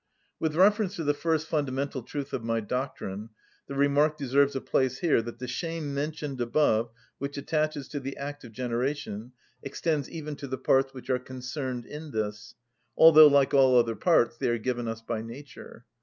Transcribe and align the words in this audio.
With 0.39 0.55
reference 0.55 0.95
to 0.95 1.03
the 1.03 1.13
first 1.13 1.45
fundamental 1.45 2.01
truth 2.01 2.33
of 2.33 2.43
my 2.43 2.59
doctrine, 2.59 3.29
the 3.67 3.75
remark 3.75 4.17
deserves 4.17 4.55
a 4.55 4.59
place 4.61 4.97
here 4.97 5.21
that 5.21 5.37
the 5.37 5.47
shame 5.47 5.93
mentioned 5.93 6.41
above 6.41 6.89
which 7.19 7.37
attaches 7.37 7.87
to 7.89 7.99
the 7.99 8.17
act 8.17 8.43
of 8.43 8.51
generation 8.51 9.33
extends 9.61 10.09
even 10.09 10.35
to 10.37 10.47
the 10.47 10.57
parts 10.57 10.91
which 10.91 11.11
are 11.11 11.19
concerned 11.19 11.85
in 11.85 12.09
this, 12.09 12.55
although, 12.97 13.27
like 13.27 13.53
all 13.53 13.77
other 13.77 13.95
parts, 13.95 14.37
they 14.37 14.49
are 14.49 14.57
given 14.57 14.87
us 14.87 15.03
by 15.03 15.21
nature. 15.21 15.85